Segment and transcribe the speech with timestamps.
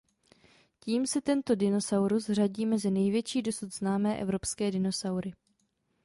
[0.79, 5.33] Tím se tento dinosaurus řadí mezi největší dosud známé evropské dinosaury.